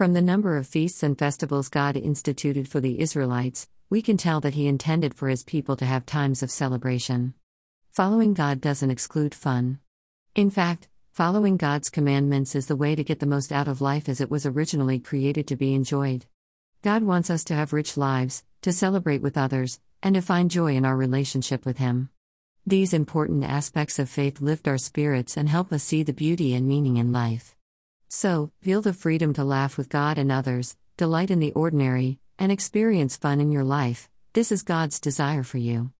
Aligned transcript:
From 0.00 0.14
the 0.14 0.22
number 0.22 0.56
of 0.56 0.66
feasts 0.66 1.02
and 1.02 1.18
festivals 1.18 1.68
God 1.68 1.94
instituted 1.94 2.66
for 2.66 2.80
the 2.80 3.00
Israelites, 3.02 3.68
we 3.90 4.00
can 4.00 4.16
tell 4.16 4.40
that 4.40 4.54
He 4.54 4.66
intended 4.66 5.12
for 5.12 5.28
His 5.28 5.44
people 5.44 5.76
to 5.76 5.84
have 5.84 6.06
times 6.06 6.42
of 6.42 6.50
celebration. 6.50 7.34
Following 7.90 8.32
God 8.32 8.62
doesn't 8.62 8.90
exclude 8.90 9.34
fun. 9.34 9.78
In 10.34 10.48
fact, 10.48 10.88
following 11.12 11.58
God's 11.58 11.90
commandments 11.90 12.54
is 12.54 12.66
the 12.66 12.76
way 12.76 12.94
to 12.94 13.04
get 13.04 13.20
the 13.20 13.26
most 13.26 13.52
out 13.52 13.68
of 13.68 13.82
life 13.82 14.08
as 14.08 14.22
it 14.22 14.30
was 14.30 14.46
originally 14.46 14.98
created 14.98 15.46
to 15.48 15.56
be 15.56 15.74
enjoyed. 15.74 16.24
God 16.80 17.02
wants 17.02 17.28
us 17.28 17.44
to 17.44 17.54
have 17.54 17.74
rich 17.74 17.98
lives, 17.98 18.42
to 18.62 18.72
celebrate 18.72 19.20
with 19.20 19.36
others, 19.36 19.80
and 20.02 20.14
to 20.14 20.22
find 20.22 20.50
joy 20.50 20.76
in 20.76 20.86
our 20.86 20.96
relationship 20.96 21.66
with 21.66 21.76
Him. 21.76 22.08
These 22.66 22.94
important 22.94 23.44
aspects 23.44 23.98
of 23.98 24.08
faith 24.08 24.40
lift 24.40 24.66
our 24.66 24.78
spirits 24.78 25.36
and 25.36 25.46
help 25.46 25.70
us 25.74 25.82
see 25.82 26.02
the 26.02 26.14
beauty 26.14 26.54
and 26.54 26.66
meaning 26.66 26.96
in 26.96 27.12
life. 27.12 27.54
So, 28.12 28.50
feel 28.60 28.82
the 28.82 28.92
freedom 28.92 29.32
to 29.34 29.44
laugh 29.44 29.78
with 29.78 29.88
God 29.88 30.18
and 30.18 30.32
others, 30.32 30.76
delight 30.96 31.30
in 31.30 31.38
the 31.38 31.52
ordinary, 31.52 32.18
and 32.40 32.50
experience 32.50 33.16
fun 33.16 33.40
in 33.40 33.52
your 33.52 33.64
life. 33.64 34.08
This 34.34 34.50
is 34.50 34.64
God's 34.64 35.00
desire 35.00 35.44
for 35.44 35.58
you. 35.58 35.88